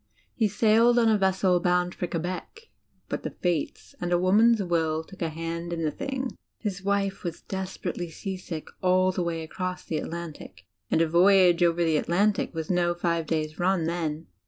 He 0.33 0.47
sailed 0.47 0.97
on 0.97 1.09
a 1.09 1.17
vessel 1.19 1.59
bound 1.59 1.93
for 1.93 2.07
Quebec; 2.07 2.69
but 3.07 3.21
the 3.21 3.29
fates 3.29 3.93
and 4.01 4.11
a 4.11 4.17
woman's 4.17 4.63
will 4.63 5.03
took 5.03 5.21
a 5.21 5.29
hand 5.29 5.71
in 5.71 5.83
the 5.83 5.91
thing. 5.91 6.31
His 6.57 6.81
wife 6.83 7.23
was 7.23 7.43
desper 7.43 7.93
ately 7.93 8.11
seasick 8.11 8.67
all 8.81 9.11
the 9.11 9.21
way 9.21 9.43
across 9.43 9.85
the 9.85 9.99
Atlantic 9.99 10.65
and 10.89 11.01
a 11.03 11.07
voyage 11.07 11.61
over 11.61 11.83
the 11.83 11.97
Adantic 12.01 12.51
was 12.51 12.71
no 12.71 12.95
five 12.95 13.27
days' 13.27 13.59
run 13.59 13.83
then. 13.83 14.25